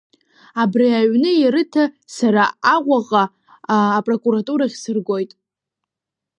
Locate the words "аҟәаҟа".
2.73-3.23